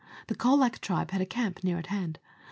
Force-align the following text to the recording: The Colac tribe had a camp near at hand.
The 0.29 0.35
Colac 0.35 0.79
tribe 0.81 1.11
had 1.11 1.21
a 1.21 1.27
camp 1.27 1.63
near 1.63 1.77
at 1.77 1.85
hand. 1.93 2.17